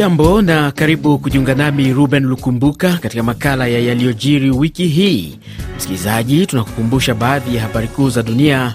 Hujambo 0.00 0.42
na 0.42 0.70
karibu 0.72 1.18
kujiunga 1.18 1.54
nami 1.54 1.92
Ruben 1.92 2.24
Lukumbuka 2.24 2.92
katika 2.98 3.22
makala 3.22 3.66
ya 3.66 3.78
yaliyojiri 3.80 4.50
wiki 4.50 4.86
hii. 4.86 5.38
Msikilizaji, 5.76 6.46
tunakukumbusha 6.46 7.14
baadhi 7.14 7.56
ya 7.56 7.62
habari 7.62 7.88
kuu 7.88 8.10
za 8.10 8.22
dunia 8.22 8.74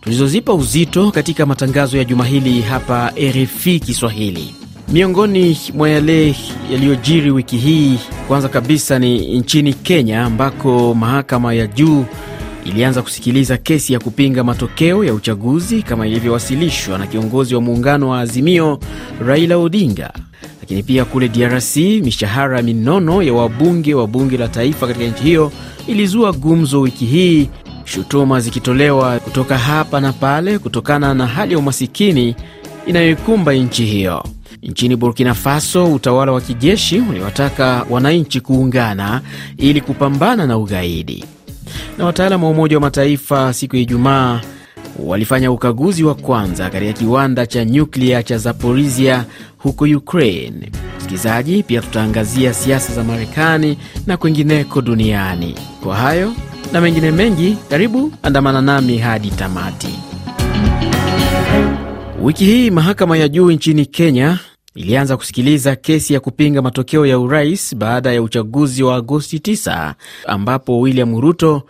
tulizozipa 0.00 0.54
uzito 0.54 1.10
katika 1.10 1.46
matangazo 1.46 1.98
ya 1.98 2.04
juma 2.04 2.24
hili 2.24 2.60
hapa 2.62 3.12
RFI 3.30 3.80
Kiswahili. 3.80 4.54
Miongoni 4.92 5.58
mwa 5.74 5.88
yale 5.90 6.34
yaliyojiri 6.72 7.30
wiki 7.30 7.56
hii, 7.56 7.98
kwanza 8.28 8.48
kabisa 8.48 8.98
ni 8.98 9.38
nchini 9.38 9.74
Kenya 9.74 10.24
ambako 10.24 10.94
mahakama 10.94 11.54
ya 11.54 11.66
juu 11.66 12.04
ilianza 12.64 13.02
kusikiliza 13.02 13.56
kesi 13.56 13.92
ya 13.92 14.00
kupinga 14.00 14.44
matokeo 14.44 15.04
ya 15.04 15.14
uchaguzi 15.14 15.82
kama 15.82 16.06
ilivyowasilishwa 16.06 16.98
na 16.98 17.06
kiongozi 17.06 17.54
wa 17.54 17.60
muungano 17.60 18.08
wa 18.08 18.20
Azimio 18.20 18.78
Raila 19.26 19.56
Odinga. 19.58 20.12
Lakini 20.62 20.82
pia 20.82 21.04
kule 21.04 21.28
DRC, 21.28 21.76
mishahara 21.76 22.62
minono 22.62 23.22
ya 23.22 23.32
wabunge 23.34 23.94
wa 23.94 24.06
bunge 24.06 24.36
la 24.36 24.48
taifa 24.48 24.86
katika 24.86 25.04
nchi 25.06 25.22
hiyo 25.22 25.52
ilizua 25.86 26.32
gumzo 26.32 26.80
wiki 26.80 27.04
hii, 27.06 27.48
shutuma 27.84 28.40
zikitolewa 28.40 29.18
kutoka 29.18 29.58
hapa 29.58 30.00
na 30.00 30.12
pale 30.12 30.58
kutokana 30.58 31.14
na 31.14 31.26
hali 31.26 31.52
ya 31.52 31.58
umasikini 31.58 32.36
inayoikumba 32.86 33.52
nchi 33.54 33.84
hiyo. 33.84 34.24
Nchini 34.62 34.96
Burkina 34.96 35.34
Faso, 35.34 35.94
utawala 35.94 36.32
wa 36.32 36.40
kijeshi 36.40 37.00
uliwataka 37.10 37.86
wananchi 37.90 38.40
kuungana 38.40 39.20
ili 39.56 39.80
kupambana 39.80 40.46
na 40.46 40.58
ugaidi. 40.58 41.24
Na 41.98 42.04
wataalamu 42.06 42.44
wa 42.46 42.50
Umoja 42.52 42.76
wa 42.76 42.80
Mataifa 42.80 43.52
siku 43.52 43.76
ya 43.76 43.82
Ijumaa 43.82 44.40
walifanya 44.98 45.50
ukaguzi 45.52 46.04
wa 46.04 46.14
kwanza 46.14 46.70
katika 46.70 46.92
kiwanda 46.92 47.46
cha 47.46 47.64
nyuklia 47.64 48.22
cha 48.22 48.38
Zaporizhia 48.38 49.24
huko 49.62 49.84
Ukraine. 49.84 50.70
Msikilizaji, 50.98 51.62
pia 51.62 51.80
tutaangazia 51.80 52.54
siasa 52.54 52.94
za 52.94 53.04
Marekani 53.04 53.78
na 54.06 54.16
kwengineko 54.16 54.82
duniani. 54.82 55.54
Kwa 55.82 55.96
hayo 55.96 56.32
na 56.72 56.80
mengine 56.80 57.10
mengi, 57.10 57.56
karibu 57.70 58.12
andamana 58.22 58.60
nami 58.62 58.98
hadi 58.98 59.30
tamati. 59.30 59.98
Wiki 62.22 62.44
hii 62.44 62.70
mahakama 62.70 63.16
ya 63.18 63.28
juu 63.28 63.50
nchini 63.50 63.86
Kenya 63.86 64.38
ilianza 64.74 65.16
kusikiliza 65.16 65.76
kesi 65.76 66.14
ya 66.14 66.20
kupinga 66.20 66.62
matokeo 66.62 67.06
ya 67.06 67.18
urais 67.18 67.76
baada 67.76 68.12
ya 68.12 68.22
uchaguzi 68.22 68.82
wa 68.82 68.96
Agosti 68.96 69.36
9 69.38 69.94
ambapo 70.26 70.80
William 70.80 71.20
Ruto 71.20 71.62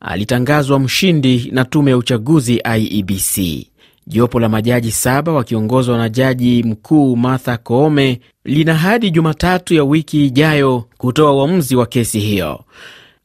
alitangazwa 0.00 0.78
mshindi 0.80 1.48
na 1.52 1.64
tume 1.64 1.90
ya 1.90 1.96
uchaguzi 1.96 2.62
IEBC. 2.78 3.66
Jopo 4.12 4.40
la 4.40 4.48
majaji 4.48 4.92
saba 4.92 5.32
wakiongozwa 5.32 5.98
na 5.98 6.08
jaji 6.08 6.62
mkuu 6.62 7.16
Martha 7.16 7.56
Koome 7.56 8.20
lina 8.44 8.74
hadi 8.74 9.10
Jumatatu 9.10 9.74
ya 9.74 9.84
wiki 9.84 10.26
ijayo 10.26 10.84
kutoa 10.98 11.32
uamuzi 11.32 11.76
wa 11.76 11.86
kesi 11.86 12.20
hiyo. 12.20 12.64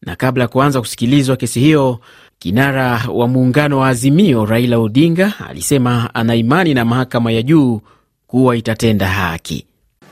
Na 0.01 0.15
kabla 0.15 0.43
ya 0.43 0.47
kuanza 0.47 0.79
kusikilizwa 0.79 1.35
kesi 1.35 1.59
hiyo, 1.59 1.99
kinara 2.39 3.01
wa 3.13 3.27
muungano 3.27 3.79
wa 3.79 3.87
Azimio 3.87 4.45
Raila 4.45 4.77
Odinga 4.77 5.33
alisema 5.49 6.09
ana 6.15 6.35
imani 6.35 6.73
na 6.73 6.85
mahakama 6.85 7.31
ya 7.31 7.41
juu 7.41 7.81
kuwa 8.27 8.55
itatenda 8.55 9.07
haki. 9.07 9.65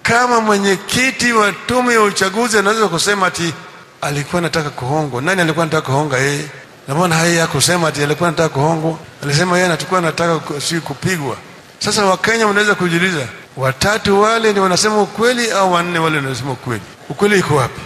Kama 0.04 0.42
mwenyekiti 0.42 1.34
wa 1.34 1.52
tume 1.52 1.94
ya 1.94 2.02
uchaguzi 2.02 2.58
anaweza 2.58 2.88
kusema 2.88 3.28
ati 3.28 3.54
alikuwa 4.02 4.40
anataka 4.40 4.70
kuhongwa, 4.70 5.22
nani 5.22 5.42
alikuwa 5.42 5.64
anataka 5.66 5.86
kuhonga 5.88 6.18
yeye? 6.18 6.46
Na 6.88 6.96
mbona 6.96 7.16
haya 7.16 7.34
ya 7.34 7.48
kusema 7.48 7.88
ati 7.88 8.04
alikuwa 8.04 8.30
anataka 8.30 8.50
kuhongwa? 8.50 8.98
Alisema 9.24 9.56
yeye 9.56 9.66
anatakuwa 9.68 10.00
anataka 10.00 10.62
si 10.62 10.80
kupigwa. 10.80 11.36
Sasa 11.80 12.06
Wakenya 12.06 12.48
wanaweza 12.48 12.76
kujiuliza, 12.76 13.28
watatu 13.58 14.22
wale 14.22 14.52
ndio 14.52 14.64
wanasema 14.64 15.02
ukweli 15.02 15.52
au 15.52 15.74
wanne 15.74 16.00
wale 16.00 16.16
wanasema 16.18 16.52
ukweli? 16.52 16.82
Ukweli 17.10 17.40
iko 17.40 17.56
wapi? 17.56 17.82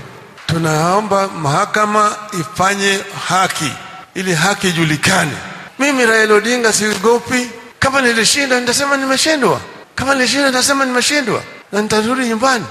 Tunaomba 0.46 1.28
mahakama 1.28 2.16
ifanye 2.40 3.00
haki 3.28 3.72
ili 4.16 4.34
haki 4.36 4.70
ijulikane. 4.70 5.32
Mimi 5.80 6.06
Raila 6.06 6.34
Odinga 6.34 6.74
siogopi. 6.74 7.50
Kama 7.80 8.02
nilishinda 8.02 8.60
nitasema 8.60 8.98
nimeshindwa, 8.98 9.60
kama 9.96 10.16
nilishinda 10.16 10.48
nitasema 10.48 10.86
nimeshindwa 10.86 11.44
na 11.72 11.82
nitarudi 11.82 12.28
nyumbani, 12.28 12.66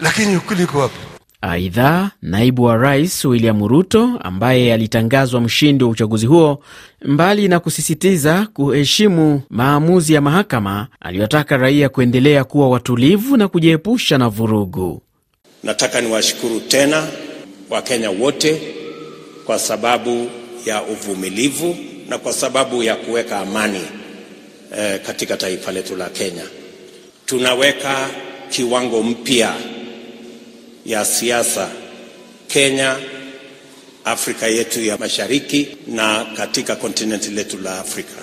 lakini 0.00 0.36
ukweli 0.36 0.62
iko 0.62 0.78
wapi? 0.78 0.98
Aidha, 1.40 2.10
naibu 2.22 2.62
wa 2.64 2.76
rais 2.76 3.24
William 3.24 3.68
Ruto 3.68 4.10
ambaye 4.22 4.74
alitangazwa 4.74 5.40
mshindi 5.40 5.84
wa 5.84 5.90
uchaguzi 5.90 6.26
huo, 6.26 6.62
mbali 7.04 7.48
na 7.48 7.60
kusisitiza 7.60 8.46
kuheshimu 8.54 9.42
maamuzi 9.50 10.14
ya 10.14 10.20
mahakama, 10.20 10.86
aliwataka 11.00 11.56
raia 11.56 11.88
kuendelea 11.88 12.44
kuwa 12.44 12.68
watulivu 12.70 13.36
na 13.36 13.48
kujiepusha 13.48 14.18
na 14.18 14.28
vurugu. 14.28 15.02
Nataka 15.62 16.00
niwashukuru 16.00 16.60
tena 16.60 17.06
Wakenya 17.70 18.10
wote 18.10 18.62
kwa 19.46 19.58
sababu 19.58 20.30
ya 20.66 20.82
uvumilivu 20.82 21.76
na 22.08 22.18
kwa 22.18 22.32
sababu 22.32 22.82
ya 22.82 22.96
kuweka 22.96 23.38
amani 23.38 23.80
eh, 24.78 25.00
katika 25.06 25.36
taifa 25.36 25.72
letu 25.72 25.96
la 25.96 26.08
Kenya. 26.08 26.44
Tunaweka 27.26 28.08
kiwango 28.50 29.02
mpya 29.02 29.54
ya 30.86 31.04
siasa 31.04 31.68
Kenya, 32.48 32.96
Afrika 34.04 34.46
yetu 34.46 34.80
ya 34.84 34.98
Mashariki 34.98 35.68
na 35.86 36.24
katika 36.36 36.76
kontinenti 36.76 37.30
letu 37.30 37.58
la 37.58 37.78
Afrika. 37.80 38.14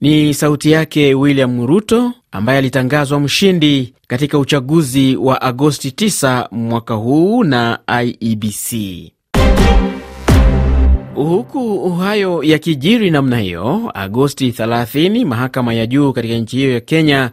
Ni 0.00 0.34
sauti 0.34 0.70
yake 0.70 1.14
William 1.14 1.66
Ruto 1.66 2.12
ambaye 2.32 2.58
alitangazwa 2.58 3.20
mshindi 3.20 3.94
katika 4.06 4.38
uchaguzi 4.38 5.16
wa 5.16 5.42
Agosti 5.42 5.88
9 5.90 6.48
mwaka 6.50 6.94
huu 6.94 7.44
na 7.44 7.78
IEBC. 8.04 8.72
Huku 11.14 11.90
hayo 11.90 12.42
yakijiri 12.42 13.10
namna 13.10 13.38
hiyo, 13.38 13.90
Agosti 13.94 14.50
30 14.50 15.24
mahakama 15.24 15.74
ya 15.74 15.86
juu 15.86 16.12
katika 16.12 16.34
nchi 16.34 16.56
hiyo 16.56 16.72
ya 16.72 16.80
Kenya 16.80 17.30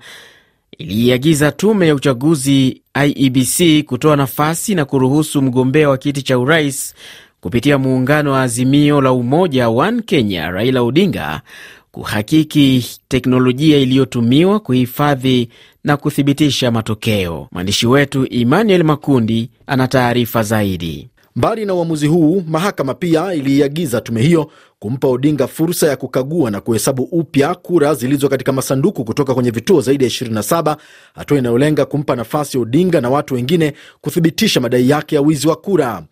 iliiagiza 0.84 1.52
tume 1.52 1.88
ya 1.88 1.96
uchaguzi 1.96 2.82
IEBC 3.06 3.84
kutoa 3.86 4.16
nafasi 4.16 4.76
na 4.76 4.86
kuruhusu 4.86 5.42
mgombea 5.42 5.90
wa 5.90 5.98
kiti 5.98 6.22
cha 6.22 6.40
urais 6.40 6.94
kupitia 7.42 7.78
muungano 7.78 8.32
wa 8.32 8.42
Azimio 8.42 9.02
la 9.02 9.12
Umoja 9.12 9.70
One 9.70 10.02
Kenya 10.02 10.52
Raila 10.52 10.82
Odinga 10.82 11.42
kuhakiki 11.92 12.86
teknolojia 13.08 13.78
iliyotumiwa 13.78 14.60
kuhifadhi 14.60 15.50
na 15.84 15.98
kuthibitisha 15.98 16.72
matokeo. 16.72 17.48
Mwandishi 17.52 17.88
wetu 17.88 18.28
Emmanuel 18.30 18.84
Makundi 18.84 19.50
ana 19.68 19.88
taarifa 19.88 20.44
zaidi. 20.44 21.10
Mbali 21.36 21.66
na 21.66 21.74
uamuzi 21.74 22.08
huu, 22.08 22.44
mahakama 22.48 22.94
pia 22.94 23.34
iliiagiza 23.34 24.02
tume 24.02 24.22
hiyo 24.22 24.52
kumpa 24.80 25.08
Odinga 25.08 25.48
fursa 25.48 25.88
ya 25.88 25.98
kukagua 25.98 26.52
na 26.52 26.62
kuhesabu 26.62 27.04
upya 27.04 27.56
kura 27.56 27.94
zilizo 27.96 28.30
katika 28.30 28.52
masanduku 28.52 29.04
kutoka 29.06 29.34
kwenye 29.34 29.52
vituo 29.52 29.82
zaidi 29.82 30.04
ya 30.04 30.10
27, 30.10 30.76
hatua 31.16 31.38
inayolenga 31.38 31.86
kumpa 31.86 32.16
nafasi 32.16 32.58
Odinga 32.58 33.02
na 33.02 33.10
watu 33.10 33.34
wengine 33.34 33.74
kuthibitisha 34.02 34.60
madai 34.62 34.90
yake 34.90 35.16
ya 35.16 35.22
wizi 35.22 35.48
wa 35.48 35.56
kura. 35.56 36.04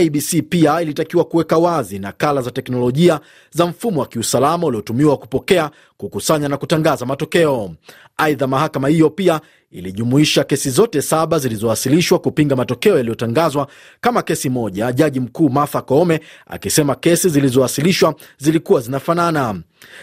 IBC 0.00 0.42
pia 0.48 0.82
ilitakiwa 0.82 1.24
kuweka 1.24 1.58
wazi 1.58 1.98
nakala 1.98 2.42
za 2.42 2.50
teknolojia 2.50 3.20
za 3.50 3.66
mfumo 3.66 4.00
wa 4.00 4.06
kiusalama 4.06 4.66
uliotumiwa 4.66 5.16
kupokea, 5.16 5.70
kukusanya 5.96 6.48
na 6.48 6.56
kutangaza 6.56 7.06
matokeo. 7.06 7.70
Aidha, 8.16 8.46
mahakama 8.46 8.88
hiyo 8.88 9.10
pia 9.10 9.40
ilijumuisha 9.70 10.44
kesi 10.44 10.70
zote 10.70 11.02
saba 11.02 11.38
zilizowasilishwa 11.38 12.18
kupinga 12.18 12.56
matokeo 12.56 12.96
yaliyotangazwa 12.96 13.66
kama 14.00 14.22
kesi 14.22 14.50
moja, 14.50 14.92
jaji 14.92 15.20
mkuu 15.20 15.48
Martha 15.48 15.82
Koome 15.82 16.20
akisema 16.46 16.94
kesi 16.94 17.28
zilizowasilishwa 17.28 18.14
zilikuwa 18.38 18.80
zinafanana. 18.80 19.60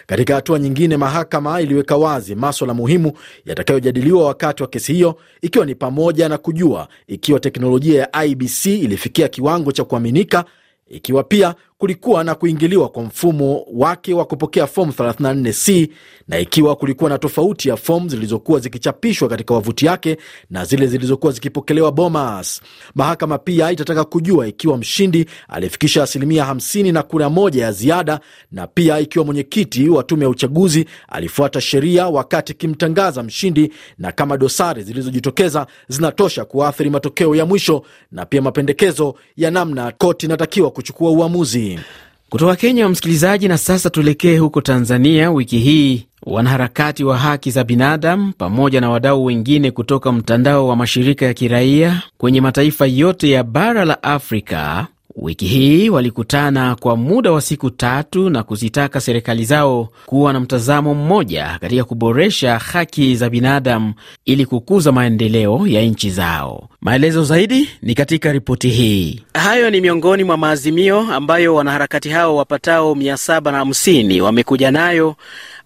Katika 0.08 0.36
hatua 0.36 0.60
nyingine, 0.60 0.98
mahakama 0.98 1.62
iliweka 1.62 1.98
wazi 1.98 2.36
maswala 2.36 2.74
muhimu 2.74 3.12
yatakayojadiliwa 3.46 4.26
wakati 4.26 4.64
wa 4.64 4.70
kesi 4.70 4.94
hiyo, 4.94 5.16
ikiwa 5.42 5.66
ni 5.66 5.76
pamoja 5.76 6.30
na 6.30 6.38
kujua 6.38 6.88
ikiwa 7.08 7.40
teknolojia 7.40 8.02
ya 8.02 8.24
IBC 8.26 8.66
ilifikia 8.66 9.28
kiwango 9.28 9.72
cha 9.72 9.84
kuaminika, 9.84 10.46
ikiwa 10.88 11.24
pia 11.24 11.56
kulikuwa 11.84 12.24
na 12.24 12.36
kuingiliwa 12.36 12.90
kwa 12.90 13.04
mfumo 13.04 13.66
wake 13.74 14.14
wa 14.14 14.26
kupokea 14.26 14.68
fomu 14.68 14.92
34C 14.92 15.88
na 16.28 16.40
ikiwa 16.40 16.76
kulikuwa 16.76 17.10
na 17.10 17.18
tofauti 17.18 17.70
ya 17.70 17.78
fomu 17.78 18.10
zilizokuwa 18.10 18.60
zikichapishwa 18.60 19.30
katika 19.30 19.54
wavuti 19.54 19.86
yake 19.86 20.18
na 20.50 20.66
zile 20.66 20.88
zilizokuwa 20.88 21.32
zikipokelewa 21.34 21.92
Bomas. 21.92 22.62
Mahakama 22.96 23.38
pia 23.38 23.72
itataka 23.72 24.04
kujua 24.04 24.48
ikiwa 24.48 24.78
mshindi 24.78 25.26
alifikisha 25.48 26.04
asilimia 26.04 26.44
50 26.46 26.94
na 26.94 27.04
kura 27.04 27.30
moja 27.30 27.64
ya 27.64 27.72
ziada, 27.72 28.20
na 28.52 28.68
pia 28.68 29.00
ikiwa 29.00 29.26
mwenyekiti 29.26 29.90
wa 29.90 30.04
tume 30.04 30.24
ya 30.24 30.30
uchaguzi 30.30 30.86
alifuata 31.08 31.62
sheria 31.62 32.08
wakati 32.08 32.52
ikimtangaza 32.54 33.24
mshindi, 33.24 33.72
na 33.98 34.12
kama 34.12 34.38
dosari 34.38 34.84
zilizojitokeza 34.84 35.68
zinatosha 35.88 36.46
kuathiri 36.46 36.90
matokeo 36.90 37.36
ya 37.36 37.46
mwisho, 37.46 37.84
na 38.12 38.26
pia 38.26 38.42
mapendekezo 38.42 39.16
ya 39.38 39.52
namna 39.52 39.92
koti 39.92 40.26
inatakiwa 40.26 40.72
kuchukua 40.72 41.12
uamuzi. 41.12 41.73
Kutoka 42.30 42.56
Kenya, 42.56 42.90
msikilizaji, 42.90 43.48
na 43.48 43.58
sasa 43.58 43.90
tuelekee 43.90 44.38
huko 44.38 44.62
Tanzania. 44.62 45.32
Wiki 45.32 45.58
hii 45.60 46.06
wanaharakati 46.26 47.04
wa 47.04 47.18
haki 47.18 47.52
za 47.52 47.64
binadamu 47.64 48.34
pamoja 48.38 48.82
na 48.82 48.90
wadau 48.90 49.26
wengine 49.26 49.72
kutoka 49.72 50.12
mtandao 50.12 50.68
wa 50.68 50.76
mashirika 50.76 51.26
ya 51.26 51.34
kiraia 51.34 52.02
kwenye 52.18 52.42
mataifa 52.42 52.86
yote 52.86 53.30
ya 53.30 53.44
bara 53.44 53.86
la 53.86 54.04
Afrika 54.04 54.88
wiki 55.16 55.46
hii 55.46 55.90
walikutana 55.90 56.76
kwa 56.76 56.98
muda 56.98 57.32
wa 57.32 57.42
siku 57.42 57.70
tatu 57.70 58.30
na 58.30 58.44
kuzitaka 58.44 59.02
serikali 59.02 59.46
zao 59.46 59.90
kuwa 60.06 60.34
na 60.34 60.40
mtazamo 60.40 60.94
mmoja 60.96 61.58
katika 61.62 61.84
kuboresha 61.84 62.58
haki 62.60 63.16
za 63.16 63.30
binadamu 63.30 63.94
ili 64.26 64.46
kukuza 64.46 64.92
maendeleo 64.92 65.68
ya 65.68 65.82
nchi 65.82 66.10
zao. 66.10 66.70
Maelezo 66.82 67.24
zaidi 67.24 67.70
ni 67.82 67.96
katika 67.96 68.32
ripoti 68.32 68.70
hii. 68.70 69.22
Hayo 69.34 69.70
ni 69.70 69.82
miongoni 69.82 70.24
mwa 70.24 70.38
maazimio 70.38 71.00
ambayo 71.00 71.56
wanaharakati 71.56 72.10
hao 72.10 72.36
wapatao 72.36 72.94
750 72.94 74.22
wamekuja 74.22 74.72
nayo 74.72 75.16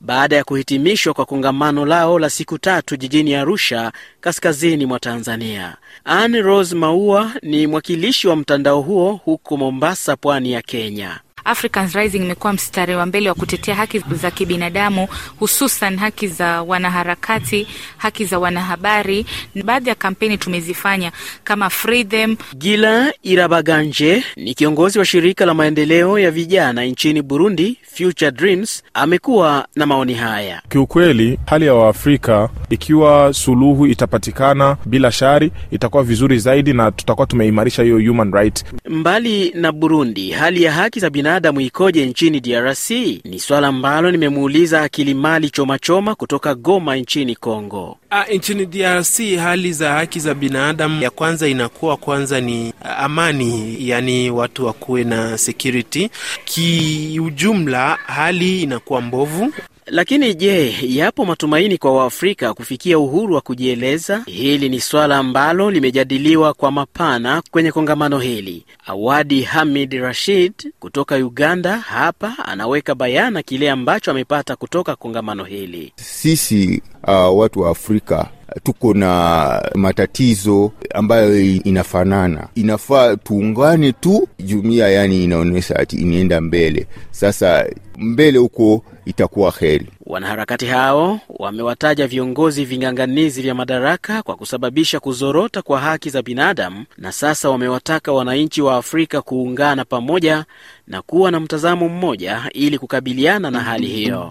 baada 0.02 0.36
ya 0.36 0.44
kuhitimishwa 0.44 1.14
kwa 1.14 1.26
kongamano 1.26 1.86
lao 1.86 2.20
la 2.20 2.30
siku 2.30 2.58
tatu 2.58 2.98
jijini 2.98 3.36
Arusha, 3.36 3.92
kaskazini 4.22 4.86
mwa 4.86 5.00
Tanzania. 5.00 5.78
Anne 6.06 6.42
Rose 6.42 6.76
Maua 6.76 7.32
ni 7.42 7.68
mwakilishi 7.68 8.28
wa 8.28 8.36
mtandao 8.36 8.82
huo 8.82 9.14
huko 9.26 9.58
Mombasa, 9.58 10.16
pwani 10.16 10.52
ya 10.52 10.62
Kenya. 10.62 11.20
Africans 11.48 11.94
Rising 11.96 12.18
imekuwa 12.18 12.54
mstari 12.54 12.96
wa 12.96 13.06
mbele 13.06 13.30
wa 13.30 13.36
kutetea 13.36 13.76
haki 13.76 14.04
za 14.12 14.32
kibinadamu, 14.32 15.08
hususan 15.40 15.98
haki 15.98 16.28
za 16.28 16.62
wanaharakati, 16.62 17.68
haki 17.98 18.26
za 18.26 18.40
wanahabari. 18.40 19.26
Baadhi 19.66 19.90
ya 19.90 19.96
kampeni 19.96 20.38
tumezifanya 20.38 21.12
kama 21.44 21.70
Free 21.70 22.04
Them. 22.04 22.36
Gila 22.58 23.14
Irabaganje 23.24 24.24
ni 24.36 24.54
kiongozi 24.54 25.00
wa 25.00 25.06
shirika 25.06 25.46
la 25.46 25.54
maendeleo 25.54 26.20
ya 26.20 26.32
vijana 26.32 26.84
nchini 26.86 27.22
Burundi, 27.22 27.78
Future 27.98 28.32
Dreams, 28.32 28.84
amekuwa 28.94 29.68
na 29.76 29.86
maoni 29.86 30.14
haya. 30.14 30.62
Kiukweli, 30.70 31.40
hali 31.46 31.66
ya 31.66 31.74
Waafrika, 31.74 32.50
ikiwa 32.70 33.34
suluhu 33.34 33.88
itapatikana 33.88 34.78
bila 34.86 35.12
shari, 35.12 35.52
itakuwa 35.72 36.04
vizuri 36.04 36.40
zaidi 36.40 36.74
na 36.74 36.92
tutakuwa 36.92 37.28
tumeimarisha 37.28 37.84
hiyo 37.84 37.98
human 37.98 38.32
right. 38.34 38.66
Mbali 38.90 39.52
na 39.56 39.72
Burundi, 39.72 40.32
hali 40.32 40.64
ya 40.64 40.72
haki 40.72 41.00
za 41.00 41.10
binadamu 41.10 41.37
ikoje 41.60 42.06
nchini 42.06 42.40
DRC? 42.40 42.90
Ni 43.24 43.40
swala 43.40 43.68
ambalo 43.68 44.12
nimemuuliza 44.12 44.82
Akilimali 44.82 45.50
Chomachoma 45.50 46.16
kutoka 46.16 46.56
Goma 46.56 46.96
nchini 46.96 47.36
Kongo. 47.36 47.98
A, 48.10 48.24
nchini 48.24 48.66
DRC 48.66 49.20
hali 49.40 49.74
za 49.74 49.92
haki 49.94 50.20
za 50.20 50.34
binadamu, 50.34 51.04
ya 51.04 51.10
kwanza 51.10 51.48
inakuwa 51.48 51.98
kwanza 51.98 52.42
ni 52.42 52.74
amani, 52.98 53.78
yani 53.80 54.32
watu 54.32 54.66
wakuwe 54.66 55.04
na 55.04 55.38
security. 55.38 56.10
Kiujumla 56.46 57.98
hali 58.06 58.62
inakuwa 58.64 59.02
mbovu. 59.02 59.54
Lakini 59.90 60.34
je, 60.36 60.76
yapo 60.82 61.26
matumaini 61.26 61.78
kwa 61.78 61.94
Waafrika 61.96 62.54
kufikia 62.54 63.00
uhuru 63.00 63.36
wa 63.36 63.42
kujieleza? 63.42 64.24
Hili 64.26 64.70
ni 64.70 64.80
swala 64.82 65.18
ambalo 65.18 65.72
limejadiliwa 65.72 66.54
kwa 66.54 66.72
mapana 66.72 67.42
kwenye 67.52 67.72
kongamano 67.72 68.20
hili. 68.20 68.66
Awadi 68.86 69.42
Hamid 69.42 69.94
Rashid 69.94 70.54
kutoka 70.80 71.16
Uganda 71.16 71.78
hapa 71.78 72.36
anaweka 72.46 72.96
bayana 72.96 73.44
kile 73.44 73.72
ambacho 73.72 74.12
amepata 74.12 74.56
kutoka 74.56 74.96
kongamano 74.96 75.44
hili. 75.44 75.94
Sisi 75.96 76.82
uh, 77.04 77.38
watu 77.40 77.60
wa 77.60 77.70
Afrika 77.70 78.28
tuko 78.64 78.94
na 78.94 79.62
matatizo 79.76 80.72
ambayo 80.94 81.40
inafanana, 81.42 82.48
inafaa 82.56 83.16
tuungane 83.16 83.92
tu. 83.92 84.28
Jumuiya 84.40 84.90
yani 84.90 85.24
inaonyesha 85.24 85.76
ati 85.76 85.96
inaenda 85.96 86.42
mbele, 86.42 86.88
sasa 87.12 87.66
mbele 87.98 88.38
huko 88.40 88.84
itakuwa 89.06 89.54
heri. 89.60 89.88
Wanaharakati 90.06 90.66
hao 90.66 91.20
wamewataja 91.30 92.08
viongozi 92.08 92.66
ving'ang'anizi 92.66 93.42
vya 93.42 93.56
madaraka 93.56 94.24
kwa 94.24 94.36
kusababisha 94.36 95.00
kuzorota 95.00 95.62
kwa 95.62 95.80
haki 95.80 96.10
za 96.10 96.22
binadamu, 96.22 96.86
na 96.98 97.12
sasa 97.12 97.50
wamewataka 97.50 98.12
wananchi 98.12 98.62
wa 98.62 98.76
Afrika 98.78 99.22
kuungana 99.22 99.86
pamoja 99.86 100.46
na 100.88 101.02
kuwa 101.02 101.32
na 101.32 101.40
mtazamo 101.40 101.90
mmoja 101.90 102.42
ili 102.54 102.78
kukabiliana 102.80 103.52
na 103.52 103.60
hali 103.60 103.88
hiyo. 103.88 104.30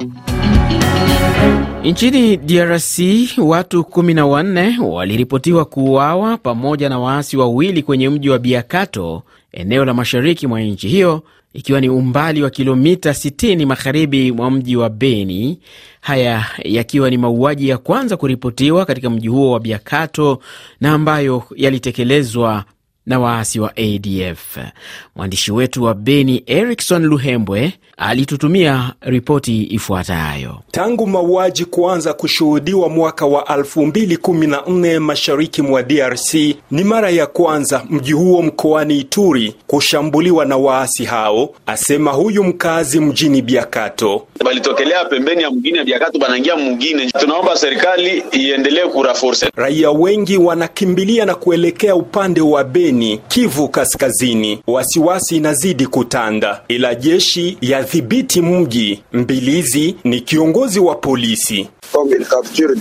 Nchini 1.85 2.37
DRC 2.37 2.99
watu 3.39 3.85
kumi 3.85 4.15
na 4.15 4.27
wanne 4.27 4.79
waliripotiwa 4.83 5.65
kuuawa 5.65 6.37
pamoja 6.37 6.89
na 6.89 6.99
waasi 6.99 7.37
wawili 7.37 7.83
kwenye 7.83 8.09
mji 8.09 8.31
wa 8.31 8.39
Biakato, 8.39 9.23
eneo 9.53 9.85
la 9.85 9.95
mashariki 9.95 10.47
mwa 10.47 10.61
nchi 10.61 10.89
hiyo, 10.89 11.23
ikiwa 11.55 11.81
ni 11.81 11.89
umbali 11.89 12.43
wa 12.43 12.51
kilomita 12.51 13.11
60 13.11 13.67
magharibi 13.67 14.33
mwa 14.33 14.51
mji 14.51 14.77
wa 14.77 14.91
Beni. 14.91 15.59
Haya 16.01 16.45
yakiwa 16.65 17.11
ni 17.11 17.17
mauaji 17.19 17.69
ya 17.69 17.79
kwanza 17.79 18.17
kuripotiwa 18.17 18.85
katika 18.85 19.11
mji 19.11 19.29
huo 19.29 19.51
wa 19.51 19.61
Biakato 19.61 20.39
na 20.81 20.93
ambayo 20.93 21.43
yalitekelezwa 21.57 22.65
na 23.07 23.21
waasi 23.21 23.61
wa 23.61 23.73
ADF. 23.77 24.59
Mwandishi 25.17 25.53
wetu 25.53 25.83
wa 25.85 25.95
Beni 25.95 26.43
Erikson 26.47 27.05
Luhembwe 27.07 27.73
alitutumia 27.97 28.93
ripoti 29.01 29.63
ifuatayo. 29.71 30.59
Tangu 30.71 31.07
mauaji 31.07 31.65
kuanza 31.65 32.13
kushuhudiwa 32.13 32.89
mwaka 32.89 33.27
wa 33.27 33.43
2014 33.43 34.99
mashariki 35.01 35.63
mwa 35.63 35.83
DRC, 35.83 36.35
ni 36.71 36.85
mara 36.85 37.11
ya 37.11 37.27
kwanza 37.27 37.83
mji 37.91 38.13
huo 38.13 38.43
mkoani 38.43 38.99
Ituri 38.99 39.55
kushambuliwa 39.67 40.45
na 40.45 40.57
waasi 40.57 41.05
hao, 41.05 41.55
asema 41.67 42.11
huyu 42.11 42.45
mkazi 42.45 43.01
mjini 43.01 43.43
Biakato. 43.43 44.27
Balitokelea 44.45 45.05
pembeni 45.05 45.43
ya 45.43 45.51
mgini 45.51 45.79
ya 45.79 45.85
Biakato, 45.85 46.19
banaingia 46.19 46.57
mgini. 46.57 47.11
Tunaomba 47.13 47.57
serikali 47.57 48.23
iendelee 48.33 48.87
kuraforce. 48.87 49.51
Raia 49.57 49.91
wengi 49.91 50.37
wanakimbilia 50.37 51.25
na 51.25 51.35
kuelekea 51.35 51.95
upande 51.97 52.41
wa 52.41 52.65
Beni, 52.65 52.96
Kivu 53.29 53.69
Kaskazini. 53.69 54.63
Wasiwasi 54.67 55.37
inazidi 55.37 55.87
kutanda, 55.87 56.63
ila 56.69 56.95
jeshi 56.95 57.59
yadhibiti 57.61 58.41
mji. 58.43 59.03
Mbilizi 59.13 59.95
ni 60.05 60.21
kiongozi 60.21 60.81
wa 60.81 60.95
polisi. 60.95 61.69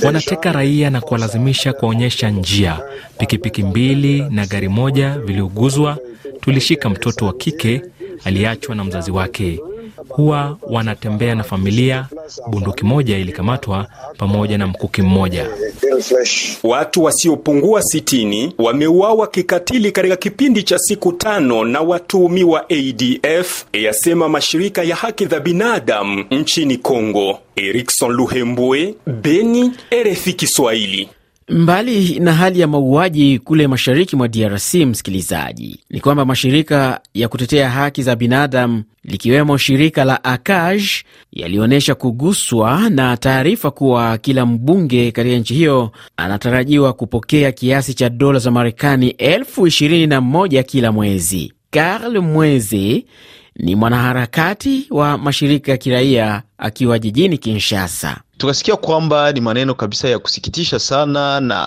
Wanateka 0.03 0.51
raia 0.51 0.89
na 0.89 1.01
kuwalazimisha 1.01 1.73
kuwaonyesha 1.73 2.29
njia. 2.29 2.79
Pikipiki 3.17 3.63
mbili 3.63 4.21
na 4.29 4.45
gari 4.45 4.67
moja 4.69 5.17
viliuguzwa. 5.25 5.97
Tulishika 6.41 6.89
mtoto 6.89 7.25
wa 7.25 7.33
kike 7.33 7.81
aliachwa 8.25 8.75
na 8.75 8.83
mzazi 8.83 9.11
wake. 9.11 9.59
Huwa 10.09 10.57
wanatembea 10.61 11.35
na 11.35 11.43
familia. 11.43 12.07
Bunduki 12.47 12.85
moja 12.85 13.17
ilikamatwa 13.17 13.87
pamoja 14.17 14.57
na 14.57 14.67
mkuki 14.67 15.01
mmoja. 15.01 15.47
Watu 16.63 17.03
wasiopungua 17.03 17.83
sitini 17.83 18.53
wameuawa 18.57 19.27
kikatili 19.27 19.91
katika 19.91 20.15
kipindi 20.15 20.63
cha 20.63 20.79
siku 20.79 21.11
tano 21.13 21.63
na 21.65 21.81
watuhumiwa 21.81 22.65
ADF, 22.69 23.65
yasema 23.73 24.29
mashirika 24.29 24.83
ya 24.83 24.95
haki 24.95 25.25
za 25.25 25.39
binadamu 25.39 26.25
nchini 26.31 26.77
Kongo. 26.77 27.39
Erikson 27.55 28.11
Luhembwe, 28.11 28.95
Beni, 29.21 29.71
RFI 30.03 30.33
Kiswahili. 30.33 31.09
Mbali 31.49 32.19
na 32.19 32.33
hali 32.33 32.59
ya 32.59 32.67
mauaji 32.67 33.39
kule 33.39 33.67
mashariki 33.67 34.15
mwa 34.15 34.27
DRC, 34.27 34.73
msikilizaji, 34.73 35.79
ni 35.89 35.99
kwamba 35.99 36.25
mashirika 36.25 36.99
ya 37.13 37.27
kutetea 37.27 37.69
haki 37.69 38.03
za 38.03 38.15
binadamu 38.15 38.83
likiwemo 39.03 39.57
shirika 39.57 40.05
la 40.05 40.23
ACAJ 40.23 40.83
yalionyesha 41.31 41.95
kuguswa 41.95 42.89
na 42.89 43.17
taarifa 43.17 43.71
kuwa 43.71 44.17
kila 44.17 44.45
mbunge 44.45 45.11
katika 45.11 45.35
nchi 45.35 45.53
hiyo 45.53 45.91
anatarajiwa 46.17 46.93
kupokea 46.93 47.51
kiasi 47.51 47.93
cha 47.93 48.09
dola 48.09 48.39
za 48.39 48.51
Marekani 48.51 49.09
elfu 49.09 49.67
ishirini 49.67 50.07
na 50.07 50.21
moja 50.21 50.63
kila 50.63 50.91
mwezi. 50.91 51.53
Karl 51.71 52.19
Mweze 52.21 53.05
ni 53.55 53.75
mwanaharakati 53.75 54.87
wa 54.91 55.17
mashirika 55.17 55.71
ya 55.71 55.77
kiraia 55.77 56.43
akiwa 56.57 56.99
jijini 56.99 57.37
Kinshasa. 57.37 58.17
Tukasikia 58.37 58.75
kwamba 58.75 59.31
ni 59.31 59.41
maneno 59.41 59.73
kabisa 59.75 60.09
ya 60.09 60.19
kusikitisha 60.19 60.79
sana, 60.79 61.39
na 61.39 61.57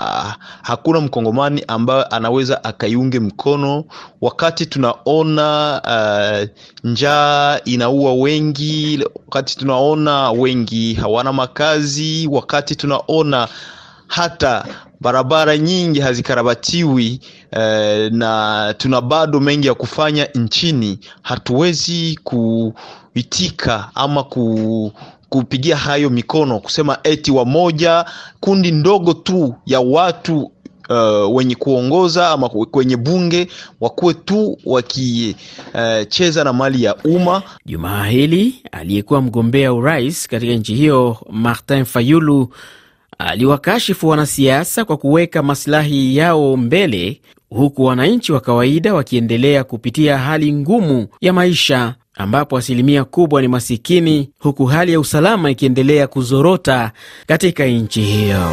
hakuna 0.62 1.00
mkongomani 1.00 1.64
ambaye 1.68 2.02
anaweza 2.04 2.64
akaiunge 2.64 3.20
mkono, 3.20 3.84
wakati 4.20 4.66
tunaona 4.66 5.80
uh, 5.84 6.48
njaa 6.90 7.60
inaua 7.64 8.12
wengi, 8.12 9.04
wakati 9.26 9.56
tunaona 9.58 10.30
wengi 10.30 10.94
hawana 10.94 11.32
makazi, 11.32 12.28
wakati 12.30 12.76
tunaona 12.76 13.48
hata 14.06 14.64
barabara 15.00 15.58
nyingi 15.58 16.00
hazikarabatiwi 16.00 17.20
eh, 17.50 18.12
na 18.12 18.74
tuna 18.78 19.00
bado 19.00 19.40
mengi 19.40 19.66
ya 19.66 19.74
kufanya 19.74 20.24
nchini. 20.34 20.98
Hatuwezi 21.22 22.20
kuitika 22.24 23.90
ama 23.94 24.22
ku 24.24 24.92
kupigia 25.28 25.76
hayo 25.76 26.10
mikono 26.10 26.60
kusema 26.60 26.98
eti 27.04 27.30
wamoja 27.30 28.04
kundi 28.40 28.70
ndogo 28.70 29.12
tu 29.14 29.54
ya 29.66 29.80
watu 29.80 30.52
uh, 30.88 31.36
wenye 31.36 31.54
kuongoza 31.54 32.28
ama 32.28 32.48
kwenye 32.48 32.96
bunge 32.96 33.48
wakuwe 33.80 34.14
tu 34.14 34.58
wakicheza 34.64 36.40
uh, 36.40 36.44
na 36.44 36.52
mali 36.52 36.82
ya 36.84 36.96
umma. 36.96 37.42
Jumaa 37.66 38.04
hili 38.06 38.54
aliyekuwa 38.72 39.22
mgombea 39.22 39.72
urais 39.72 40.28
katika 40.28 40.52
nchi 40.52 40.74
hiyo 40.74 41.16
Martin 41.30 41.84
Fayulu 41.84 42.48
aliwakashifu 43.18 44.08
wanasiasa 44.08 44.84
kwa 44.84 44.96
kuweka 44.96 45.42
masilahi 45.42 46.16
yao 46.16 46.56
mbele, 46.56 47.20
huku 47.50 47.84
wananchi 47.84 48.32
wa 48.32 48.40
kawaida 48.40 48.94
wakiendelea 48.94 49.64
kupitia 49.64 50.18
hali 50.18 50.52
ngumu 50.52 51.06
ya 51.20 51.32
maisha 51.32 51.94
ambapo 52.14 52.56
asilimia 52.56 53.04
kubwa 53.04 53.42
ni 53.42 53.48
masikini, 53.48 54.30
huku 54.38 54.66
hali 54.66 54.92
ya 54.92 55.00
usalama 55.00 55.50
ikiendelea 55.50 56.06
kuzorota 56.06 56.92
katika 57.26 57.66
nchi 57.66 58.02
hiyo. 58.02 58.50